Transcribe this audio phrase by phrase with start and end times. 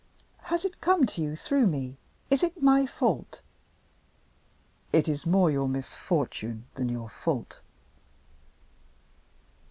[0.49, 1.99] "Has it come to you through me?
[2.31, 3.41] Is it my fault?"
[4.91, 7.59] "It is more your misfortune than your fault."